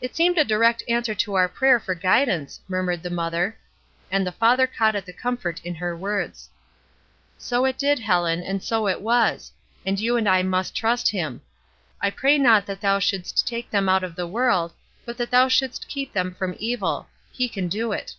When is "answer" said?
0.88-1.14